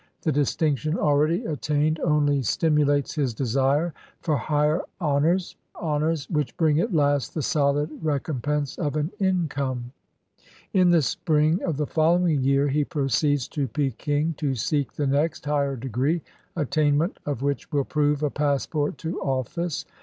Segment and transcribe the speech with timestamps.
[0.23, 6.91] The distinction already attained only stimulates his desire for higher honors— honors, which bring at
[6.91, 9.91] last the solid recompense of an income.
[10.73, 15.45] In the spring of the following year he proceeds to Peking to seek the next
[15.45, 16.23] higher degree,
[16.55, 19.85] attainment of which will prove a passport to office.